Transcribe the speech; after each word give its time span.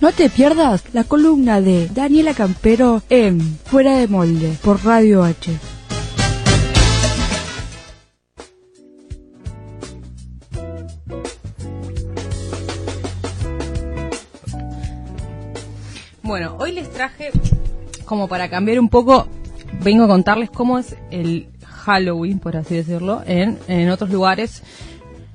No 0.00 0.12
te 0.12 0.30
pierdas 0.30 0.94
la 0.94 1.02
columna 1.02 1.60
de 1.60 1.88
Daniela 1.88 2.32
Campero 2.32 3.02
en 3.10 3.40
Fuera 3.40 3.96
de 3.96 4.06
Molde 4.06 4.56
por 4.62 4.84
Radio 4.84 5.24
H. 5.24 5.50
Bueno, 16.22 16.54
hoy 16.60 16.70
les 16.70 16.88
traje, 16.92 17.32
como 18.04 18.28
para 18.28 18.48
cambiar 18.48 18.78
un 18.78 18.90
poco, 18.90 19.26
vengo 19.82 20.04
a 20.04 20.08
contarles 20.08 20.50
cómo 20.50 20.78
es 20.78 20.94
el 21.10 21.48
Halloween, 21.64 22.38
por 22.38 22.56
así 22.56 22.76
decirlo, 22.76 23.24
en, 23.26 23.58
en 23.66 23.90
otros 23.90 24.10
lugares, 24.10 24.62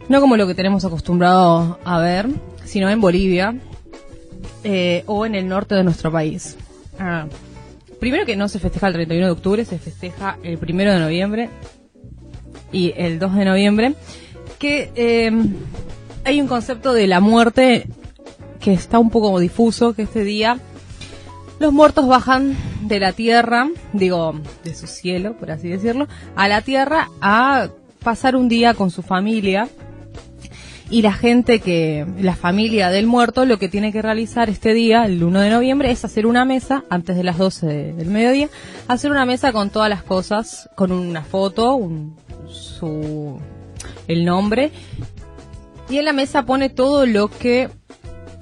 no 0.07 0.21
como 0.21 0.37
lo 0.37 0.47
que 0.47 0.55
tenemos 0.55 0.85
acostumbrado 0.85 1.79
a 1.83 1.99
ver, 1.99 2.29
sino 2.63 2.89
en 2.89 3.01
Bolivia 3.01 3.55
eh, 4.63 5.03
o 5.07 5.25
en 5.25 5.35
el 5.35 5.47
norte 5.47 5.75
de 5.75 5.83
nuestro 5.83 6.11
país. 6.11 6.57
Ah, 6.99 7.25
primero 7.99 8.25
que 8.25 8.35
no 8.35 8.47
se 8.47 8.59
festeja 8.59 8.87
el 8.87 8.93
31 8.93 9.25
de 9.27 9.31
octubre, 9.31 9.65
se 9.65 9.79
festeja 9.79 10.37
el 10.43 10.57
1 10.57 10.77
de 10.77 10.99
noviembre 10.99 11.49
y 12.71 12.93
el 12.97 13.19
2 13.19 13.35
de 13.35 13.45
noviembre, 13.45 13.93
que 14.59 14.91
eh, 14.95 15.31
hay 16.25 16.41
un 16.41 16.47
concepto 16.47 16.93
de 16.93 17.07
la 17.07 17.19
muerte 17.19 17.87
que 18.59 18.73
está 18.73 18.99
un 18.99 19.09
poco 19.09 19.39
difuso, 19.39 19.93
que 19.93 20.03
este 20.03 20.23
día 20.23 20.57
los 21.59 21.71
muertos 21.71 22.07
bajan 22.07 22.55
de 22.81 22.99
la 22.99 23.13
tierra, 23.13 23.69
digo, 23.93 24.33
de 24.63 24.75
su 24.75 24.87
cielo, 24.87 25.37
por 25.37 25.51
así 25.51 25.69
decirlo, 25.69 26.07
a 26.35 26.47
la 26.47 26.61
tierra 26.61 27.09
a 27.21 27.69
pasar 28.03 28.35
un 28.35 28.49
día 28.49 28.73
con 28.73 28.91
su 28.91 29.01
familia. 29.01 29.69
Y 30.89 31.01
la 31.01 31.13
gente 31.13 31.59
que, 31.59 32.05
la 32.19 32.35
familia 32.35 32.89
del 32.89 33.07
muerto, 33.07 33.45
lo 33.45 33.57
que 33.57 33.69
tiene 33.69 33.91
que 33.91 34.01
realizar 34.01 34.49
este 34.49 34.73
día, 34.73 35.05
el 35.05 35.23
1 35.23 35.39
de 35.39 35.49
noviembre, 35.49 35.89
es 35.91 36.05
hacer 36.05 36.25
una 36.27 36.45
mesa, 36.45 36.83
antes 36.89 37.15
de 37.15 37.23
las 37.23 37.37
12 37.37 37.65
de- 37.65 37.93
del 37.93 38.09
mediodía, 38.09 38.49
hacer 38.87 39.09
una 39.09 39.25
mesa 39.25 39.51
con 39.53 39.69
todas 39.69 39.89
las 39.89 40.03
cosas, 40.03 40.69
con 40.75 40.91
una 40.91 41.23
foto, 41.23 41.73
un- 41.75 42.15
su, 42.47 43.39
el 44.07 44.25
nombre, 44.25 44.71
y 45.89 45.97
en 45.97 46.05
la 46.05 46.13
mesa 46.13 46.45
pone 46.45 46.69
todo 46.69 47.05
lo 47.05 47.27
que 47.27 47.69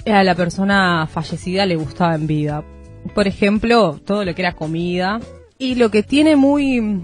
a 0.05 0.23
la 0.23 0.35
persona 0.35 1.07
fallecida 1.07 1.65
le 1.65 1.75
gustaba 1.75 2.15
en 2.15 2.27
vida. 2.27 2.63
Por 3.15 3.27
ejemplo, 3.27 3.99
todo 4.03 4.25
lo 4.25 4.33
que 4.35 4.41
era 4.41 4.53
comida. 4.53 5.19
Y 5.57 5.75
lo 5.75 5.91
que 5.91 6.01
tiene 6.03 6.35
muy 6.35 7.01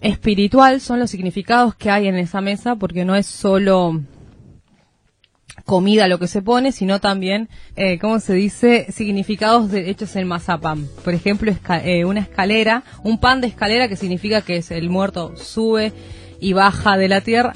espiritual 0.00 0.80
son 0.80 0.98
los 0.98 1.10
significados 1.10 1.74
que 1.76 1.90
hay 1.90 2.08
en 2.08 2.16
esa 2.16 2.40
mesa, 2.40 2.74
porque 2.76 3.04
no 3.04 3.14
es 3.14 3.26
solo 3.26 4.00
comida 5.64 6.08
lo 6.08 6.18
que 6.18 6.26
se 6.26 6.42
pone, 6.42 6.72
sino 6.72 7.00
también, 7.00 7.48
eh, 7.76 7.98
¿cómo 7.98 8.20
se 8.20 8.34
dice? 8.34 8.86
Significados 8.92 9.70
de, 9.70 9.90
hechos 9.90 10.16
en 10.16 10.26
mazapán. 10.26 10.88
Por 11.04 11.14
ejemplo, 11.14 11.52
eh, 11.84 12.04
una 12.04 12.20
escalera, 12.20 12.84
un 13.02 13.18
pan 13.18 13.40
de 13.40 13.48
escalera 13.48 13.88
que 13.88 13.96
significa 13.96 14.42
que 14.42 14.56
es 14.56 14.70
el 14.70 14.90
muerto 14.90 15.36
sube 15.36 15.92
y 16.40 16.52
baja 16.52 16.96
de 16.96 17.08
la 17.08 17.20
tierra. 17.20 17.52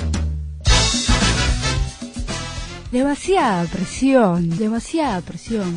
Demasiada 2.93 3.65
presión, 3.65 4.57
demasiada 4.57 5.21
presión. 5.21 5.75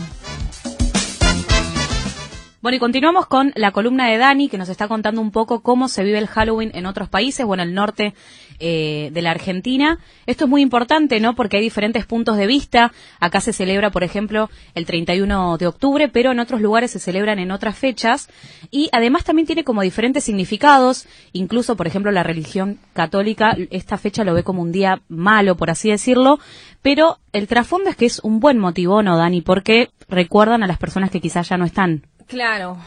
Bueno, 2.62 2.76
y 2.76 2.80
continuamos 2.80 3.26
con 3.26 3.54
la 3.56 3.72
columna 3.72 4.10
de 4.10 4.18
Dani, 4.18 4.50
que 4.50 4.58
nos 4.58 4.68
está 4.68 4.90
contando 4.90 5.22
un 5.22 5.32
poco 5.32 5.62
cómo 5.62 5.88
se 5.88 6.04
vive 6.04 6.18
el 6.18 6.28
Halloween 6.28 6.72
en 6.74 6.88
otros 6.88 7.08
países 7.08 7.46
o 7.48 7.54
en 7.54 7.62
el 7.62 7.74
norte 7.74 8.14
eh, 8.60 9.12
de 9.14 9.22
la 9.22 9.32
Argentina. 9.32 10.00
Esto 10.26 10.44
es 10.44 10.50
muy 10.50 10.62
importante, 10.62 11.22
¿no? 11.22 11.36
Porque 11.36 11.56
hay 11.56 11.64
diferentes 11.64 12.06
puntos 12.06 12.36
de 12.36 12.48
vista. 12.48 12.92
Acá 13.22 13.40
se 13.40 13.54
celebra, 13.54 13.92
por 13.92 14.04
ejemplo, 14.04 14.50
el 14.76 14.86
31 14.86 15.58
de 15.58 15.68
octubre, 15.68 16.10
pero 16.10 16.34
en 16.34 16.40
otros 16.42 16.60
lugares 16.60 16.92
se 16.92 17.00
celebran 17.00 17.40
en 17.40 17.52
otras 17.52 17.78
fechas. 17.78 18.30
Y 18.72 18.90
además 18.92 19.24
también 19.24 19.46
tiene 19.46 19.64
como 19.64 19.82
diferentes 19.82 20.26
significados. 20.26 21.08
Incluso, 21.32 21.78
por 21.78 21.88
ejemplo, 21.88 22.12
la 22.12 22.24
religión 22.24 22.78
católica 22.92 23.56
esta 23.72 23.98
fecha 23.98 24.26
lo 24.26 24.34
ve 24.34 24.44
como 24.44 24.62
un 24.62 24.74
día 24.74 25.02
malo, 25.08 25.56
por 25.56 25.70
así 25.70 25.92
decirlo. 25.92 26.40
Pero 26.82 27.20
el 27.32 27.48
trasfondo 27.48 27.90
es 27.90 27.96
que 27.96 28.06
es 28.06 28.20
un 28.20 28.42
buen 28.42 28.58
motivo, 28.58 29.02
¿no, 29.02 29.16
Dani? 29.16 29.40
Porque 29.40 29.92
recuerdan 30.10 30.62
a 30.62 30.68
las 30.68 30.78
personas 30.78 31.10
que 31.10 31.22
quizás 31.22 31.48
ya 31.48 31.58
no 31.58 31.64
están. 31.64 32.04
Claro, 32.30 32.78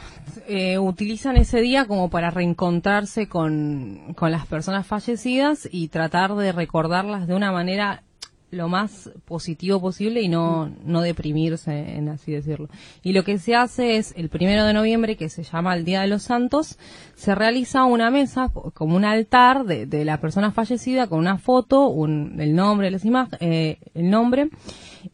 eh, 0.47 0.79
utilizan 0.79 1.37
ese 1.37 1.61
día 1.61 1.87
como 1.87 2.11
para 2.11 2.31
reencontrarse 2.31 3.29
con, 3.29 4.15
con 4.15 4.31
las 4.31 4.47
personas 4.47 4.87
fallecidas 4.87 5.69
y 5.69 5.89
tratar 5.89 6.37
de 6.37 6.53
recordarlas 6.53 7.27
de 7.27 7.35
una 7.35 7.51
manera 7.51 8.05
lo 8.53 8.69
más 8.69 9.11
positivo 9.25 9.81
posible 9.81 10.21
y 10.21 10.29
no, 10.29 10.71
no 10.85 11.01
deprimirse, 11.01 11.97
en 11.97 12.11
así 12.11 12.33
decirlo. 12.33 12.69
Y 13.03 13.15
lo 13.15 13.25
que 13.25 13.39
se 13.39 13.57
hace 13.57 13.97
es, 13.97 14.13
el 14.17 14.29
primero 14.29 14.65
de 14.67 14.75
noviembre, 14.75 15.17
que 15.17 15.31
se 15.31 15.43
llama 15.43 15.75
el 15.75 15.85
Día 15.87 16.03
de 16.03 16.07
los 16.07 16.23
Santos, 16.23 16.79
se 17.15 17.35
realiza 17.35 17.85
una 17.85 18.11
mesa 18.11 18.51
co- 18.51 18.71
como 18.73 18.95
un 18.95 19.07
altar 19.07 19.65
de, 19.65 20.05
la 20.05 20.21
persona 20.21 20.53
fallecida 20.53 21.07
con 21.07 21.19
una 21.19 21.39
foto, 21.39 21.89
un, 21.89 22.39
el 22.41 22.55
nombre, 22.55 22.91
las 22.91 23.03
eh, 23.41 23.79
el 23.95 24.11
nombre, 24.11 24.51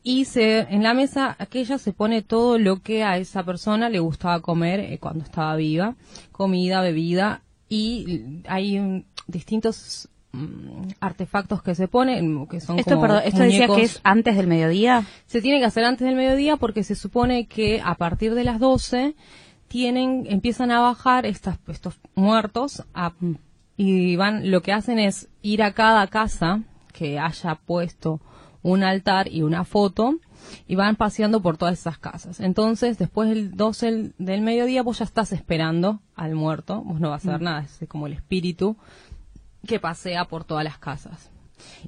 y 0.02 0.24
se, 0.24 0.60
en 0.70 0.82
la 0.82 0.92
mesa 0.92 1.36
aquella 1.38 1.78
se 1.78 1.92
pone 1.92 2.22
todo 2.22 2.58
lo 2.58 2.82
que 2.82 3.04
a 3.04 3.18
esa 3.18 3.44
persona 3.44 3.88
le 3.88 4.00
gustaba 4.00 4.40
comer 4.40 4.80
eh, 4.80 4.98
cuando 4.98 5.22
estaba 5.22 5.54
viva, 5.54 5.94
comida, 6.32 6.80
bebida, 6.80 7.42
y 7.68 8.42
hay 8.48 9.04
distintos 9.28 10.08
artefactos 11.00 11.62
que 11.62 11.74
se 11.74 11.88
ponen, 11.88 12.46
que 12.46 12.60
son 12.60 12.78
Esto, 12.78 12.92
como 12.96 13.02
perdón, 13.02 13.22
esto 13.24 13.38
decía 13.42 13.66
que 13.76 13.82
es 13.82 14.00
antes 14.04 14.36
del 14.36 14.46
mediodía. 14.46 15.04
Se 15.26 15.40
tiene 15.40 15.58
que 15.58 15.64
hacer 15.64 15.84
antes 15.84 16.06
del 16.06 16.16
mediodía 16.16 16.56
porque 16.56 16.84
se 16.84 16.94
supone 16.94 17.46
que 17.46 17.80
a 17.84 17.94
partir 17.94 18.34
de 18.34 18.44
las 18.44 18.58
12 18.60 19.14
tienen, 19.68 20.24
empiezan 20.28 20.70
a 20.70 20.80
bajar 20.80 21.26
estas, 21.26 21.58
estos 21.68 21.98
muertos 22.14 22.84
a- 22.94 23.12
y 23.76 24.16
van, 24.16 24.50
lo 24.50 24.60
que 24.62 24.72
hacen 24.72 24.98
es 24.98 25.28
ir 25.42 25.62
a 25.62 25.72
cada 25.72 26.06
casa 26.08 26.62
que 26.92 27.18
haya 27.18 27.54
puesto 27.54 28.20
un 28.62 28.82
altar 28.82 29.28
y 29.32 29.42
una 29.42 29.64
foto 29.64 30.16
y 30.66 30.74
van 30.74 30.96
paseando 30.96 31.40
por 31.42 31.56
todas 31.56 31.78
esas 31.78 31.98
casas. 31.98 32.40
Entonces, 32.40 32.98
después 32.98 33.28
del 33.28 33.52
12 33.56 33.86
del- 33.86 34.14
del 34.18 34.40
mediodía 34.40 34.82
vos 34.82 34.98
ya 34.98 35.04
estás 35.04 35.32
esperando 35.32 36.00
al 36.16 36.34
muerto, 36.34 36.82
vos 36.82 36.98
no 37.00 37.10
vas 37.10 37.26
a 37.26 37.32
ver 37.32 37.42
nada, 37.42 37.60
es 37.62 37.78
como 37.88 38.06
el 38.06 38.14
espíritu 38.14 38.76
que 39.66 39.80
pasea 39.80 40.24
por 40.26 40.44
todas 40.44 40.64
las 40.64 40.78
casas. 40.78 41.30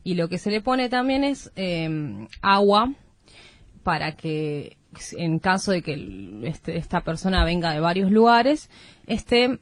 Y 0.05 0.15
lo 0.15 0.29
que 0.29 0.39
se 0.39 0.51
le 0.51 0.61
pone 0.61 0.89
también 0.89 1.25
es 1.25 1.53
eh, 1.57 2.27
agua 2.43 2.93
para 3.85 4.17
que 4.17 4.77
en 5.17 5.39
caso 5.39 5.71
de 5.71 5.83
que 5.83 5.93
el- 5.95 6.43
este- 6.45 6.77
esta 6.77 7.01
persona 7.03 7.45
venga 7.45 7.73
de 7.73 7.81
varios 7.81 8.11
lugares, 8.11 8.69
este 9.07 9.61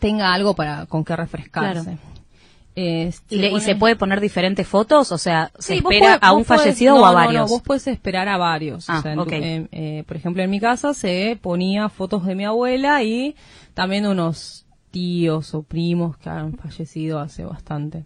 tenga 0.00 0.32
algo 0.34 0.54
para 0.54 0.86
con 0.86 1.04
que 1.04 1.14
refrescarse. 1.16 1.82
Claro. 1.84 1.98
Este, 2.74 3.34
¿Y, 3.36 3.38
le- 3.38 3.50
y 3.52 3.60
se 3.60 3.76
puede 3.76 3.96
poner 3.96 4.20
diferentes 4.20 4.66
fotos? 4.66 5.12
O 5.12 5.18
sea, 5.18 5.50
¿se 5.58 5.74
Sí, 5.74 5.78
espera 5.78 6.14
podés- 6.16 6.18
a 6.22 6.32
un 6.32 6.42
podés- 6.42 6.46
fallecido 6.46 6.94
no, 6.96 7.02
o 7.02 7.04
a 7.04 7.12
no, 7.12 7.18
no, 7.18 7.24
varios? 7.26 7.50
vos 7.50 7.62
puedes 7.62 7.86
esperar 7.86 8.28
a 8.28 8.38
varios. 8.38 8.88
O 8.88 8.92
Ah, 8.92 9.02
sea, 9.02 9.14
tu- 9.14 9.26
eh, 9.30 10.04
por 10.08 10.16
ejemplo, 10.16 10.42
en 10.42 10.50
mi 10.50 10.58
casa 10.58 10.94
se 10.94 11.38
ponía 11.40 11.88
fotos 11.90 12.24
de 12.24 12.34
mi 12.34 12.44
abuela 12.46 13.02
y 13.02 13.36
también 13.74 14.06
unos 14.06 14.64
tíos 14.92 15.54
o 15.54 15.64
primos 15.64 16.16
que 16.18 16.30
han 16.30 16.56
fallecido 16.56 17.18
hace 17.18 17.44
bastante. 17.44 18.04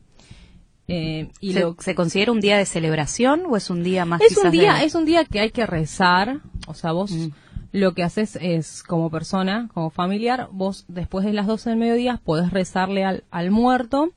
Eh, 0.88 1.28
y 1.40 1.52
¿Se, 1.52 1.60
lo- 1.60 1.76
se 1.78 1.94
considera 1.94 2.32
un 2.32 2.40
día 2.40 2.56
de 2.56 2.64
celebración 2.64 3.42
o 3.48 3.56
es 3.56 3.68
un 3.70 3.82
día 3.82 4.04
más 4.04 4.20
es 4.22 4.36
un 4.38 4.50
día, 4.52 4.74
de- 4.76 4.84
es 4.84 4.94
un 4.94 5.04
día 5.04 5.24
que 5.24 5.40
hay 5.40 5.50
que 5.50 5.66
rezar. 5.66 6.40
O 6.68 6.74
sea, 6.74 6.92
vos 6.92 7.10
Mm. 7.10 7.28
lo 7.72 7.92
que 7.92 8.04
haces 8.04 8.38
es, 8.40 8.82
como 8.84 9.10
persona, 9.10 9.68
como 9.74 9.90
familiar, 9.90 10.48
vos 10.52 10.84
después 10.88 11.26
de 11.26 11.32
las 11.32 11.46
12 11.48 11.70
del 11.70 11.78
mediodía 11.78 12.20
podés 12.24 12.50
rezarle 12.52 13.04
al, 13.04 13.24
al 13.32 13.50
muerto. 13.50 14.12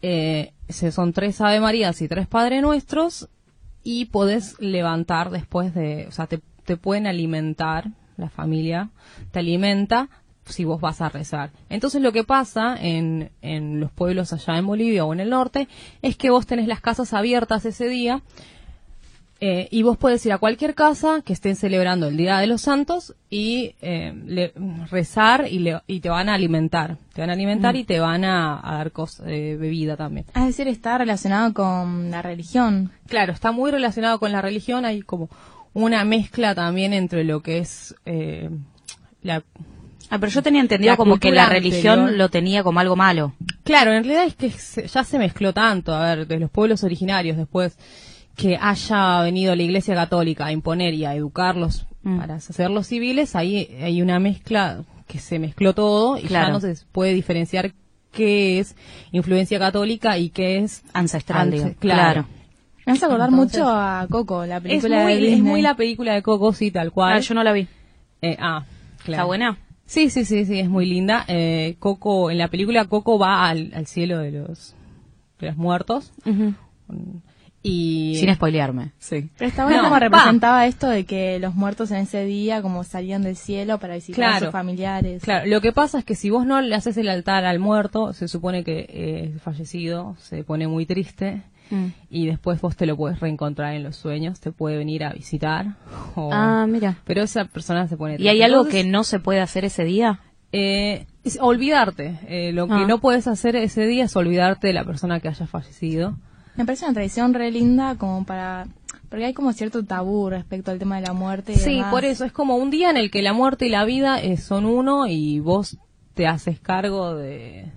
Eh, 0.00 0.52
se- 0.68 0.92
son 0.92 1.12
tres 1.12 1.40
Ave 1.42 1.60
Marías 1.60 2.00
y 2.02 2.08
tres 2.08 2.26
Padre 2.26 2.60
Nuestros. 2.62 3.28
Y 3.84 4.06
podés 4.06 4.58
levantar 4.60 5.30
después 5.30 5.74
de, 5.74 6.06
o 6.08 6.12
sea, 6.12 6.26
te, 6.28 6.40
te 6.64 6.76
pueden 6.76 7.06
alimentar, 7.08 7.90
la 8.16 8.30
familia 8.30 8.90
te 9.32 9.40
alimenta 9.40 10.08
si 10.44 10.64
vos 10.64 10.80
vas 10.80 11.00
a 11.00 11.08
rezar. 11.08 11.50
Entonces 11.68 12.02
lo 12.02 12.12
que 12.12 12.24
pasa 12.24 12.76
en, 12.80 13.30
en 13.42 13.80
los 13.80 13.90
pueblos 13.92 14.32
allá 14.32 14.58
en 14.58 14.66
Bolivia 14.66 15.04
o 15.04 15.12
en 15.12 15.20
el 15.20 15.30
norte 15.30 15.68
es 16.02 16.16
que 16.16 16.30
vos 16.30 16.46
tenés 16.46 16.66
las 16.68 16.80
casas 16.80 17.12
abiertas 17.14 17.64
ese 17.64 17.88
día 17.88 18.22
eh, 19.44 19.66
y 19.72 19.82
vos 19.82 19.96
puedes 19.98 20.24
ir 20.24 20.32
a 20.32 20.38
cualquier 20.38 20.74
casa 20.76 21.20
que 21.24 21.32
estén 21.32 21.56
celebrando 21.56 22.06
el 22.06 22.16
Día 22.16 22.38
de 22.38 22.46
los 22.46 22.60
Santos 22.62 23.14
y 23.28 23.74
eh, 23.82 24.12
le- 24.24 24.52
rezar 24.88 25.48
y, 25.50 25.58
le- 25.58 25.80
y 25.88 25.98
te 25.98 26.08
van 26.10 26.28
a 26.28 26.34
alimentar. 26.34 26.96
Te 27.12 27.22
van 27.22 27.30
a 27.30 27.32
alimentar 27.32 27.74
y 27.74 27.82
te 27.82 27.98
van 27.98 28.24
a, 28.24 28.60
a 28.62 28.76
dar 28.76 28.92
cos- 28.92 29.20
eh, 29.26 29.56
bebida 29.58 29.96
también. 29.96 30.26
Es 30.36 30.44
decir, 30.46 30.68
está 30.68 30.96
relacionado 30.96 31.52
con 31.54 32.12
la 32.12 32.22
religión. 32.22 32.92
Claro, 33.08 33.32
está 33.32 33.50
muy 33.50 33.72
relacionado 33.72 34.20
con 34.20 34.30
la 34.30 34.42
religión. 34.42 34.84
Hay 34.84 35.02
como 35.02 35.28
una 35.74 36.04
mezcla 36.04 36.54
también 36.54 36.92
entre 36.92 37.24
lo 37.24 37.40
que 37.42 37.58
es 37.58 37.96
eh, 38.06 38.48
la... 39.22 39.42
Ah, 40.14 40.18
pero 40.18 40.30
yo 40.30 40.42
tenía 40.42 40.60
entendido 40.60 40.92
La 40.92 40.96
como 40.98 41.16
que 41.18 41.30
la 41.30 41.46
religión 41.48 42.00
anterior. 42.00 42.18
lo 42.18 42.28
tenía 42.28 42.62
como 42.62 42.80
algo 42.80 42.96
malo. 42.96 43.32
Claro, 43.64 43.92
en 43.94 44.04
realidad 44.04 44.26
es 44.26 44.34
que 44.36 44.50
se- 44.50 44.86
ya 44.86 45.04
se 45.04 45.18
mezcló 45.18 45.54
tanto, 45.54 45.94
a 45.94 46.04
ver, 46.14 46.26
de 46.26 46.38
los 46.38 46.50
pueblos 46.50 46.84
originarios, 46.84 47.38
después 47.38 47.78
que 48.36 48.58
haya 48.60 49.22
venido 49.22 49.56
la 49.56 49.62
Iglesia 49.62 49.94
Católica 49.94 50.44
a 50.46 50.52
imponer 50.52 50.92
y 50.92 51.06
a 51.06 51.14
educarlos 51.14 51.86
Mm. 52.02 52.18
para 52.18 52.34
hacerlos 52.34 52.88
civiles, 52.88 53.34
ahí 53.36 53.74
hay 53.82 54.02
una 54.02 54.18
mezcla 54.18 54.84
que 55.06 55.18
se 55.18 55.38
mezcló 55.38 55.72
todo 55.74 56.18
y 56.18 56.22
Claro. 56.24 56.48
ya 56.48 56.52
no 56.52 56.60
se 56.60 56.74
puede 56.92 57.14
diferenciar 57.14 57.72
qué 58.10 58.58
es 58.58 58.76
influencia 59.12 59.58
católica 59.58 60.18
y 60.18 60.28
qué 60.28 60.58
es 60.58 60.82
Ancestral, 60.92 61.50
digo. 61.50 61.70
claro. 61.78 62.24
Claro. 62.24 62.26
Me 62.84 62.92
hace 62.92 63.04
acordar 63.06 63.30
Entonces- 63.30 63.60
mucho 63.60 63.70
a 63.70 64.06
Coco, 64.10 64.44
la 64.44 64.56
es 64.58 64.62
película 64.62 65.02
muy, 65.04 65.12
de 65.12 65.18
es 65.18 65.24
Disney. 65.24 65.40
muy 65.42 65.62
la 65.62 65.74
película 65.74 66.12
de 66.12 66.22
Coco, 66.22 66.52
sí, 66.52 66.70
tal 66.70 66.92
cual. 66.92 67.14
Ah, 67.14 67.20
yo 67.20 67.34
no 67.34 67.42
la 67.44 67.52
vi. 67.52 67.66
Eh, 68.20 68.36
ah, 68.38 68.64
claro. 69.04 69.12
¿Está 69.12 69.24
buena? 69.24 69.58
Sí, 69.92 70.08
sí, 70.08 70.24
sí, 70.24 70.46
sí, 70.46 70.58
es 70.58 70.70
muy 70.70 70.86
linda. 70.86 71.26
Eh, 71.28 71.76
Coco, 71.78 72.30
en 72.30 72.38
la 72.38 72.48
película 72.48 72.86
Coco 72.86 73.18
va 73.18 73.46
al, 73.46 73.72
al 73.74 73.86
cielo 73.86 74.20
de 74.20 74.30
los, 74.32 74.74
de 75.38 75.48
los 75.48 75.56
muertos. 75.58 76.14
Y 77.62 78.16
Sin 78.18 78.34
spoilearme. 78.34 78.92
Sí. 78.98 79.28
Pero 79.36 79.50
está 79.50 79.64
bueno 79.64 79.82
No, 79.82 79.90
va. 79.90 79.98
representaba 79.98 80.66
esto 80.66 80.88
de 80.88 81.04
que 81.04 81.38
los 81.38 81.54
muertos 81.54 81.90
en 81.90 81.98
ese 81.98 82.24
día 82.24 82.62
como 82.62 82.84
salían 82.84 83.20
del 83.22 83.36
cielo 83.36 83.76
para 83.76 83.96
visitar 83.96 84.32
a 84.32 84.38
sus 84.38 84.48
familiares. 84.50 85.22
Claro, 85.24 85.46
lo 85.46 85.60
que 85.60 85.72
pasa 85.72 85.98
es 85.98 86.06
que 86.06 86.14
si 86.14 86.30
vos 86.30 86.46
no 86.46 86.62
le 86.62 86.74
haces 86.74 86.96
el 86.96 87.10
altar 87.10 87.44
al 87.44 87.58
muerto, 87.58 88.14
se 88.14 88.28
supone 88.28 88.64
que 88.64 88.86
eh, 88.88 89.34
fallecido 89.44 90.16
se 90.20 90.42
pone 90.42 90.68
muy 90.68 90.86
triste 90.86 91.42
Mm. 91.70 91.86
y 92.10 92.26
después 92.26 92.60
vos 92.60 92.76
te 92.76 92.84
lo 92.86 92.96
puedes 92.96 93.18
reencontrar 93.20 93.74
en 93.74 93.82
los 93.82 93.96
sueños, 93.96 94.40
te 94.40 94.52
puede 94.52 94.76
venir 94.76 95.04
a 95.04 95.12
visitar. 95.12 95.76
o- 96.16 96.30
Ah, 96.32 96.66
mira. 96.68 96.98
Pero 97.04 97.22
esa 97.22 97.44
persona 97.46 97.88
se 97.88 97.96
pone 97.96 98.16
¿Y 98.18 98.28
hay 98.28 98.42
algo 98.42 98.58
Entonces, 98.62 98.84
que 98.84 98.90
no 98.90 99.04
se 99.04 99.18
puede 99.20 99.40
hacer 99.40 99.64
ese 99.64 99.84
día? 99.84 100.20
eh, 100.52 101.06
es 101.24 101.38
olvidarte. 101.40 102.18
Eh, 102.28 102.52
lo 102.52 102.66
que 102.66 102.74
Ah. 102.74 102.86
no 102.86 102.98
puedes 103.00 103.26
hacer 103.26 103.56
ese 103.56 103.86
día 103.86 104.04
es 104.04 104.14
olvidarte 104.16 104.66
de 104.66 104.72
la 104.74 104.84
persona 104.84 105.18
que 105.20 105.28
haya 105.28 105.46
fallecido. 105.46 106.16
Me 106.56 106.66
parece 106.66 106.84
una 106.84 106.92
tradición 106.94 107.32
re 107.32 107.50
linda 107.50 107.94
como 107.96 108.24
para... 108.26 108.66
Porque 109.08 109.24
hay 109.26 109.32
como 109.34 109.52
cierto 109.54 109.84
tabú 109.84 110.28
respecto 110.28 110.70
al 110.70 110.78
tema 110.78 110.96
de 110.96 111.06
la 111.06 111.12
muerte 111.14 111.52
y 111.52 111.56
Sí, 111.56 111.76
demás. 111.76 111.90
por 111.90 112.04
eso 112.04 112.24
es 112.26 112.32
como 112.32 112.56
un 112.56 112.70
día 112.70 112.90
en 112.90 112.96
el 112.98 113.10
que 113.10 113.22
la 113.22 113.32
muerte 113.32 113.66
y 113.66 113.68
la 113.70 113.84
vida 113.86 114.20
eh, 114.20 114.36
son 114.36 114.64
uno 114.66 115.06
y 115.06 115.38
vos 115.40 115.78
te 116.14 116.26
haces 116.26 116.60
cargo 116.60 117.14
de, 117.14 117.70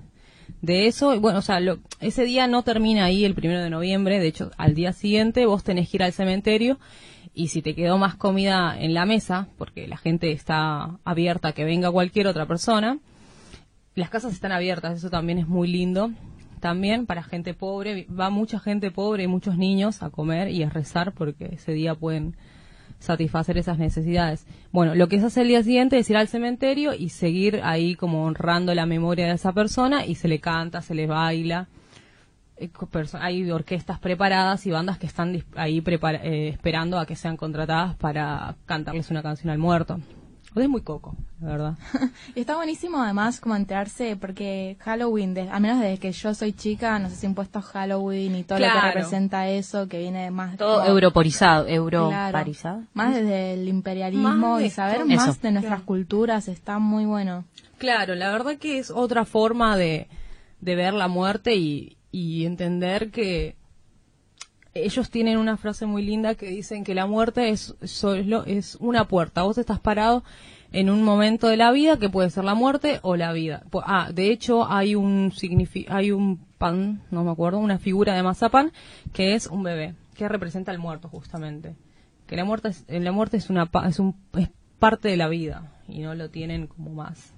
de 0.65 0.87
eso. 0.87 1.19
Bueno, 1.19 1.39
o 1.39 1.41
sea, 1.41 1.59
lo- 1.59 1.79
ese 1.99 2.25
día 2.25 2.47
no 2.47 2.63
termina 2.63 3.05
ahí 3.05 3.23
el 3.25 3.35
primero 3.35 3.61
de 3.61 3.69
noviembre, 3.69 4.19
de 4.19 4.27
hecho, 4.27 4.51
al 4.57 4.73
día 4.75 4.93
siguiente 4.93 5.45
vos 5.45 5.63
tenés 5.63 5.89
que 5.89 5.97
ir 5.97 6.03
al 6.03 6.13
cementerio 6.13 6.79
y 7.33 7.49
si 7.49 7.61
te 7.61 7.75
quedó 7.75 7.97
más 7.97 8.15
comida 8.15 8.75
en 8.79 8.93
la 8.93 9.05
mesa, 9.05 9.47
porque 9.57 9.87
la 9.87 9.97
gente 9.97 10.31
está 10.31 10.97
abierta 11.03 11.49
a 11.49 11.51
que 11.53 11.65
venga 11.65 11.91
cualquier 11.91 12.27
otra 12.27 12.45
persona, 12.45 12.99
las 13.93 14.09
casas 14.09 14.33
están 14.33 14.51
abiertas, 14.51 14.97
eso 14.97 15.09
también 15.09 15.37
es 15.37 15.47
muy 15.47 15.67
lindo. 15.67 16.11
También 16.59 17.05
para 17.05 17.21
gente 17.21 17.53
pobre, 17.53 18.07
va 18.07 18.29
mucha 18.29 18.59
gente 18.59 18.89
pobre 18.89 19.23
y 19.23 19.27
muchos 19.27 19.57
niños 19.57 20.01
a 20.01 20.09
comer 20.09 20.49
y 20.49 20.63
a 20.63 20.69
rezar 20.69 21.11
porque 21.13 21.49
ese 21.53 21.73
día 21.73 21.93
pueden 21.93 22.35
satisfacer 22.99 23.57
esas 23.57 23.77
necesidades. 23.77 24.45
Bueno, 24.71 24.95
lo 24.95 25.07
que 25.07 25.19
se 25.19 25.27
hace 25.27 25.41
el 25.41 25.49
día 25.49 25.63
siguiente 25.63 25.97
es 25.97 26.09
ir 26.09 26.17
al 26.17 26.27
cementerio 26.27 26.93
y 26.93 27.09
seguir 27.09 27.61
ahí 27.63 27.95
como 27.95 28.25
honrando 28.25 28.73
la 28.73 28.85
memoria 28.85 29.27
de 29.27 29.33
esa 29.33 29.53
persona 29.53 30.05
y 30.05 30.15
se 30.15 30.27
le 30.27 30.39
canta, 30.39 30.81
se 30.81 30.95
le 30.95 31.07
baila. 31.07 31.67
Eh, 32.57 32.69
Hay 33.19 33.51
orquestas 33.51 33.99
preparadas 33.99 34.65
y 34.65 34.71
bandas 34.71 34.97
que 34.97 35.07
están 35.07 35.43
ahí 35.55 35.83
eh, 35.85 36.49
esperando 36.49 36.97
a 36.97 37.05
que 37.05 37.15
sean 37.15 37.37
contratadas 37.37 37.95
para 37.95 38.55
cantarles 38.65 39.11
una 39.11 39.21
canción 39.21 39.49
al 39.49 39.57
muerto. 39.57 39.99
Es 40.55 40.69
muy 40.69 40.81
coco, 40.81 41.15
la 41.41 41.47
verdad. 41.49 41.73
Y 42.35 42.39
está 42.39 42.55
buenísimo 42.55 43.01
además 43.01 43.39
como 43.41 43.55
enterarse 43.55 44.15
porque 44.15 44.77
Halloween, 44.79 45.33
de- 45.33 45.49
al 45.49 45.59
menos 45.61 45.79
desde 45.81 45.97
que 45.97 46.11
yo 46.13 46.33
soy 46.33 46.53
chica, 46.53 46.97
nos 46.99 47.21
ha 47.21 47.25
impuesto 47.25 47.61
Halloween 47.61 48.35
y 48.37 48.43
todo 48.43 48.59
lo 48.59 48.65
que 48.65 48.71
representa 48.93 49.47
eso, 49.49 49.87
que 49.89 49.99
viene 49.99 50.31
más... 50.31 50.55
Todo 50.57 50.77
como- 50.77 50.87
europorizado, 50.87 51.65
Claro. 51.65 51.75
europarizado. 51.75 52.83
Más 52.93 53.13
desde 53.15 53.53
el 53.53 53.67
imperialismo 53.67 54.59
y 54.61 54.69
saber 54.69 55.05
más 55.05 55.41
de 55.41 55.51
nuestras 55.51 55.81
culturas 55.81 56.47
está 56.47 56.79
muy 56.79 57.05
bueno. 57.05 57.43
Claro, 57.77 58.15
la 58.15 58.31
verdad 58.31 58.55
que 58.57 58.79
es 58.79 58.89
otra 58.91 59.25
forma 59.25 59.75
de, 59.75 60.07
de 60.61 60.75
ver 60.75 60.93
la 60.93 61.09
muerte 61.09 61.55
y, 61.55 61.97
y 62.11 62.45
entender 62.45 63.11
que 63.11 63.55
ellos 64.75 65.09
tienen 65.09 65.37
una 65.37 65.55
frase 65.55 65.85
muy 65.85 66.03
linda 66.03 66.35
que 66.35 66.47
dicen 66.47 66.83
que 66.83 66.93
la 66.93 67.07
muerte 67.07 67.49
es 67.49 67.75
solo 67.83 68.43
es 68.45 68.75
una 68.81 69.07
puerta. 69.07 69.43
Vos 69.43 69.57
estás 69.57 69.79
parado 69.79 70.23
en 70.73 70.89
un 70.89 71.01
momento 71.01 71.47
de 71.47 71.55
la 71.55 71.71
vida 71.71 71.97
que 71.97 72.09
puede 72.09 72.29
ser 72.29 72.43
la 72.43 72.55
muerte 72.55 72.99
o 73.01 73.15
la 73.15 73.31
vida. 73.31 73.63
Ah, 73.85 74.11
de 74.13 74.31
hecho 74.31 74.69
hay 74.69 74.93
un 74.93 75.31
hay 75.87 76.11
un 76.11 76.45
pan, 76.57 77.01
no 77.09 77.23
me 77.23 77.31
acuerdo, 77.31 77.57
una 77.59 77.79
figura 77.79 78.13
de 78.13 78.23
mazapán 78.23 78.73
que 79.13 79.33
es 79.33 79.47
un 79.47 79.63
bebé 79.63 79.95
que 80.13 80.27
representa 80.27 80.71
al 80.71 80.79
muerto 80.79 81.07
justamente. 81.07 81.75
Que 82.27 82.35
la 82.35 82.43
muerte 82.43 82.69
es, 82.69 82.85
la 82.89 83.13
muerte 83.13 83.37
es 83.37 83.49
una 83.49 83.69
es 83.87 83.99
un 83.99 84.15
es 84.37 84.49
parte 84.77 85.07
de 85.07 85.15
la 85.15 85.29
vida 85.29 85.71
y 85.87 85.99
no 85.99 86.15
lo 86.15 86.29
tienen 86.29 86.67
como 86.67 86.91
más. 86.91 87.33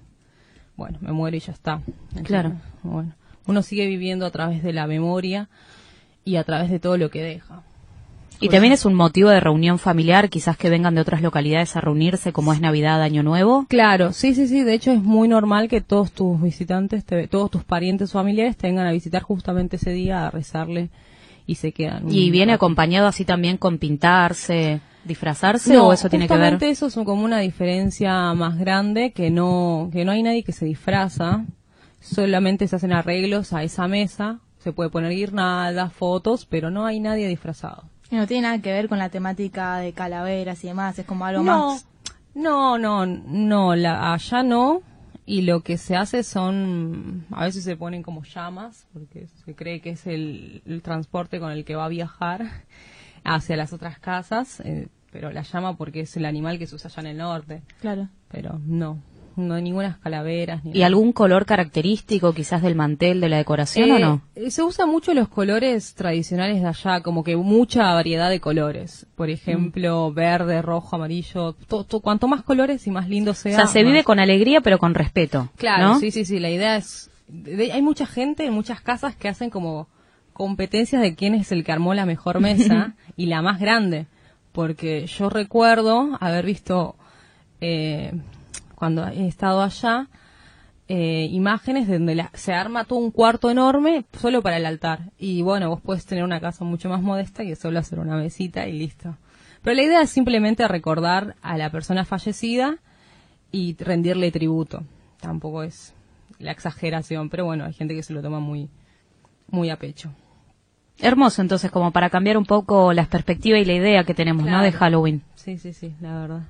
Bueno, 0.76 0.98
me 1.00 1.12
muero 1.12 1.36
y 1.36 1.40
ya 1.40 1.52
está. 1.52 1.82
Claro. 2.24 2.54
Bueno, 2.82 3.14
uno 3.46 3.62
sigue 3.62 3.86
viviendo 3.86 4.26
a 4.26 4.30
través 4.32 4.64
de 4.64 4.72
la 4.72 4.88
memoria 4.88 5.48
y 6.28 6.36
a 6.36 6.44
través 6.44 6.70
de 6.70 6.78
todo 6.78 6.96
lo 6.96 7.10
que 7.10 7.22
deja. 7.22 7.62
Y 8.40 8.50
también 8.50 8.72
es 8.72 8.84
un 8.84 8.94
motivo 8.94 9.30
de 9.30 9.40
reunión 9.40 9.80
familiar, 9.80 10.28
quizás 10.28 10.56
que 10.56 10.70
vengan 10.70 10.94
de 10.94 11.00
otras 11.00 11.22
localidades 11.22 11.74
a 11.74 11.80
reunirse, 11.80 12.32
como 12.32 12.52
es 12.52 12.60
Navidad, 12.60 13.02
Año 13.02 13.24
Nuevo. 13.24 13.66
Claro, 13.68 14.12
sí, 14.12 14.32
sí, 14.32 14.46
sí. 14.46 14.62
De 14.62 14.74
hecho, 14.74 14.92
es 14.92 15.02
muy 15.02 15.26
normal 15.26 15.66
que 15.68 15.80
todos 15.80 16.12
tus 16.12 16.40
visitantes, 16.40 17.04
te- 17.04 17.26
todos 17.26 17.50
tus 17.50 17.64
parientes 17.64 18.10
o 18.10 18.12
familiares 18.12 18.56
te 18.56 18.68
vengan 18.68 18.86
a 18.86 18.92
visitar 18.92 19.22
justamente 19.22 19.74
ese 19.74 19.90
día 19.90 20.24
a 20.26 20.30
rezarle 20.30 20.88
y 21.48 21.56
se 21.56 21.72
quedan. 21.72 22.04
Y 22.12 22.30
viene 22.30 22.52
rato. 22.52 22.64
acompañado 22.66 23.08
así 23.08 23.24
también 23.24 23.56
con 23.56 23.78
pintarse, 23.78 24.80
disfrazarse, 25.04 25.74
No, 25.74 25.88
o 25.88 25.92
eso 25.92 26.08
tiene 26.08 26.28
que 26.28 26.34
ver. 26.34 26.40
justamente 26.42 26.70
eso 26.70 26.86
es 26.86 26.94
como 26.94 27.24
una 27.24 27.40
diferencia 27.40 28.32
más 28.34 28.56
grande 28.56 29.10
que 29.10 29.30
no 29.32 29.88
que 29.92 30.04
no 30.04 30.12
hay 30.12 30.22
nadie 30.22 30.44
que 30.44 30.52
se 30.52 30.64
disfraza, 30.64 31.44
solamente 32.00 32.68
se 32.68 32.76
hacen 32.76 32.92
arreglos 32.92 33.52
a 33.52 33.62
esa 33.64 33.88
mesa, 33.88 34.38
se 34.58 34.72
puede 34.72 34.90
poner 34.90 35.12
guirnaldas, 35.12 35.92
fotos, 35.92 36.46
pero 36.46 36.70
no 36.70 36.86
hay 36.86 37.00
nadie 37.00 37.28
disfrazado. 37.28 37.84
Y 38.10 38.16
no 38.16 38.26
tiene 38.26 38.42
nada 38.42 38.60
que 38.60 38.72
ver 38.72 38.88
con 38.88 38.98
la 38.98 39.10
temática 39.10 39.78
de 39.78 39.92
calaveras 39.92 40.64
y 40.64 40.68
demás, 40.68 40.98
es 40.98 41.06
como 41.06 41.24
algo 41.24 41.42
no, 41.42 41.70
más... 41.70 41.86
no, 42.34 42.78
no, 42.78 43.06
no, 43.06 43.74
la, 43.74 44.12
allá 44.12 44.42
no. 44.42 44.82
Y 45.26 45.42
lo 45.42 45.60
que 45.60 45.76
se 45.76 45.94
hace 45.94 46.22
son, 46.22 47.26
a 47.30 47.44
veces 47.44 47.62
se 47.62 47.76
ponen 47.76 48.02
como 48.02 48.24
llamas, 48.24 48.86
porque 48.94 49.26
se 49.26 49.54
cree 49.54 49.82
que 49.82 49.90
es 49.90 50.06
el, 50.06 50.62
el 50.64 50.80
transporte 50.80 51.38
con 51.38 51.52
el 51.52 51.66
que 51.66 51.76
va 51.76 51.84
a 51.84 51.88
viajar 51.88 52.46
hacia 53.24 53.56
las 53.56 53.74
otras 53.74 53.98
casas, 53.98 54.60
eh, 54.60 54.88
pero 55.12 55.30
la 55.30 55.42
llama 55.42 55.76
porque 55.76 56.00
es 56.00 56.16
el 56.16 56.24
animal 56.24 56.58
que 56.58 56.66
se 56.66 56.76
usa 56.76 56.90
allá 56.90 57.02
en 57.02 57.06
el 57.08 57.18
norte. 57.18 57.62
Claro. 57.80 58.08
Pero 58.28 58.58
no, 58.64 59.02
no 59.38 59.54
hay 59.54 59.62
ninguna 59.62 59.98
calaveras. 60.02 60.64
Ni 60.64 60.78
¿Y 60.78 60.82
algún 60.82 61.12
color 61.12 61.46
característico 61.46 62.32
quizás 62.32 62.60
del 62.62 62.74
mantel, 62.74 63.20
de 63.20 63.28
la 63.28 63.36
decoración 63.38 63.90
o 63.92 63.96
Eh, 63.96 64.00
no? 64.00 64.22
Se 64.50 64.62
usa 64.62 64.84
mucho 64.86 65.14
los 65.14 65.28
colores 65.28 65.94
tradicionales 65.94 66.60
de 66.60 66.68
allá, 66.68 67.00
como 67.00 67.24
que 67.24 67.36
mucha 67.36 67.94
variedad 67.94 68.28
de 68.30 68.40
colores. 68.40 69.06
Por 69.14 69.30
ejemplo, 69.30 70.12
verde, 70.12 70.60
rojo, 70.62 70.96
amarillo. 70.96 71.54
to- 71.68 71.84
to- 71.84 72.00
cuanto 72.00 72.28
más 72.28 72.42
colores 72.42 72.86
y 72.86 72.90
más 72.90 73.08
lindo 73.08 73.30
O 73.30 73.34
sea. 73.34 73.54
sea, 73.54 73.66
se 73.66 73.82
más- 73.84 73.92
vive 73.92 74.04
con 74.04 74.18
alegría 74.18 74.60
pero 74.60 74.78
con 74.78 74.94
respeto. 74.94 75.48
Claro, 75.56 75.82
¿no? 75.94 75.98
sí, 76.00 76.10
sí, 76.10 76.24
sí. 76.24 76.38
La 76.40 76.50
idea 76.50 76.76
es. 76.76 77.10
de- 77.28 77.72
hay 77.72 77.82
mucha 77.82 78.06
gente 78.06 78.44
en 78.46 78.52
muchas 78.54 78.80
casas 78.80 79.14
que 79.14 79.28
hacen 79.28 79.50
como 79.50 79.86
competencias 80.32 81.02
de 81.02 81.14
quién 81.14 81.34
es 81.34 81.52
el 81.52 81.62
que 81.64 81.72
armó 81.72 81.92
la 81.94 82.06
mejor 82.06 82.40
mesa 82.40 82.94
y 83.16 83.26
la 83.26 83.42
más 83.42 83.60
grande. 83.60 84.06
Porque 84.52 85.06
yo 85.06 85.28
recuerdo 85.28 86.16
haber 86.20 86.46
visto, 86.46 86.96
eh, 87.60 88.12
cuando 88.78 89.06
he 89.08 89.26
estado 89.26 89.60
allá, 89.60 90.06
eh, 90.86 91.28
imágenes 91.32 91.88
de 91.88 91.94
donde 91.98 92.14
la- 92.14 92.30
se 92.34 92.54
arma 92.54 92.84
todo 92.84 93.00
un 93.00 93.10
cuarto 93.10 93.50
enorme 93.50 94.04
solo 94.18 94.40
para 94.40 94.56
el 94.56 94.66
altar. 94.66 95.10
Y 95.18 95.42
bueno, 95.42 95.68
vos 95.68 95.80
puedes 95.82 96.06
tener 96.06 96.22
una 96.22 96.40
casa 96.40 96.64
mucho 96.64 96.88
más 96.88 97.02
modesta 97.02 97.42
y 97.42 97.54
solo 97.56 97.80
hacer 97.80 97.98
una 97.98 98.16
mesita 98.16 98.66
y 98.68 98.78
listo. 98.78 99.16
Pero 99.62 99.74
la 99.74 99.82
idea 99.82 100.00
es 100.02 100.10
simplemente 100.10 100.66
recordar 100.68 101.34
a 101.42 101.58
la 101.58 101.70
persona 101.70 102.04
fallecida 102.04 102.78
y 103.50 103.74
rendirle 103.78 104.30
tributo. 104.30 104.84
Tampoco 105.20 105.64
es 105.64 105.92
la 106.38 106.52
exageración, 106.52 107.28
pero 107.30 107.44
bueno, 107.44 107.64
hay 107.64 107.72
gente 107.72 107.94
que 107.96 108.04
se 108.04 108.12
lo 108.12 108.22
toma 108.22 108.38
muy, 108.38 108.68
muy 109.50 109.70
a 109.70 109.76
pecho. 109.76 110.12
Hermoso, 111.00 111.42
entonces, 111.42 111.70
como 111.70 111.90
para 111.90 112.10
cambiar 112.10 112.38
un 112.38 112.44
poco 112.46 112.92
la 112.92 113.04
perspectiva 113.06 113.58
y 113.58 113.64
la 113.64 113.72
idea 113.74 114.04
que 114.04 114.14
tenemos, 114.14 114.46
¿no? 114.46 114.62
De 114.62 114.72
Halloween. 114.72 115.22
Sí, 115.34 115.58
sí, 115.58 115.72
sí, 115.72 115.94
la 116.00 116.20
verdad. 116.20 116.42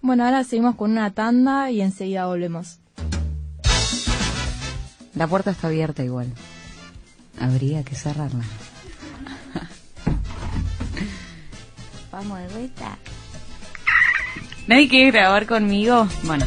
Bueno, 0.00 0.24
ahora 0.24 0.44
seguimos 0.44 0.76
con 0.76 0.92
una 0.92 1.12
tanda 1.12 1.70
y 1.70 1.80
enseguida 1.80 2.26
volvemos. 2.26 2.78
La 5.14 5.26
puerta 5.26 5.50
está 5.50 5.68
abierta 5.68 6.04
igual. 6.04 6.32
Habría 7.40 7.82
que 7.84 7.94
cerrarla. 7.94 8.44
Vamos 12.12 12.38
de 12.38 12.48
vuelta. 12.48 12.98
¿Nadie 14.66 14.88
quiere 14.88 15.10
grabar 15.10 15.46
conmigo? 15.46 16.08
Bueno. 16.24 16.44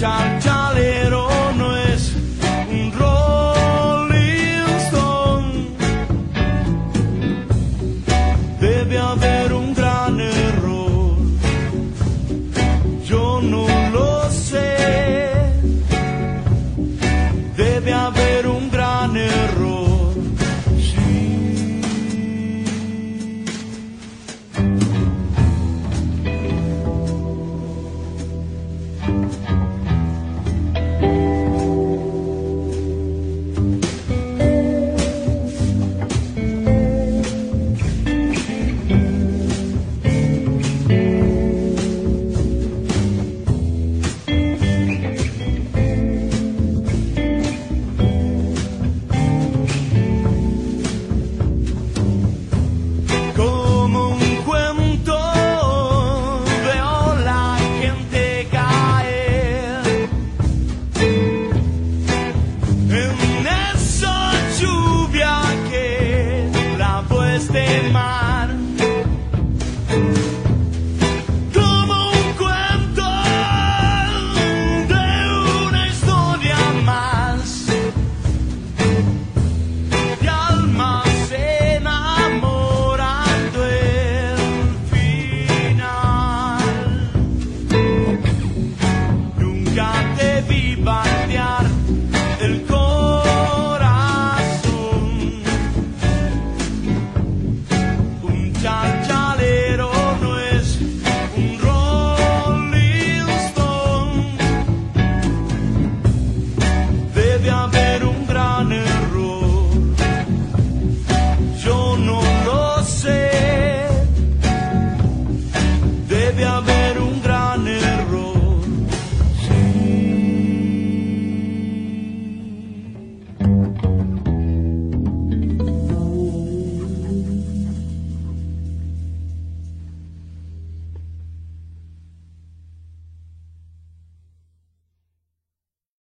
Un 0.00 0.40
chalchalero 0.40 0.49